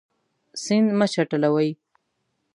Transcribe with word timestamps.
سیند 0.63 0.87
مه 0.99 1.07
چټلوئ. 1.13 1.69